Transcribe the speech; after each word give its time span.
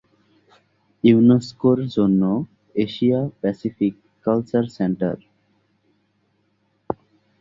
ইউনেস্কোর 1.03 1.79
জন্য 1.95 2.21
Asia Pacific 2.75 3.93
cultural 4.25 4.67
centre. 4.77 5.17